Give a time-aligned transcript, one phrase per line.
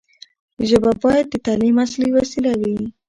[0.69, 2.77] ژبه باید د تعلیم اصلي وسیله وي.